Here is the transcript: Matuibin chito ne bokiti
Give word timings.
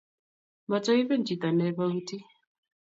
Matuibin 0.69 1.21
chito 1.27 1.49
ne 1.51 1.65
bokiti 1.77 2.17